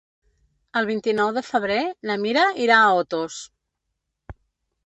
El 0.79 0.87
vint-i-nou 0.89 1.29
de 1.35 1.43
febrer 1.49 1.77
na 2.11 2.17
Mira 2.23 2.47
irà 2.65 2.79
a 2.87 2.99
Otos. 3.05 3.39